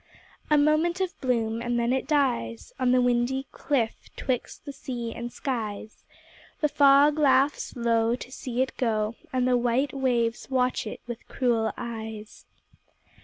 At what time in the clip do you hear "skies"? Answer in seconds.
5.31-6.05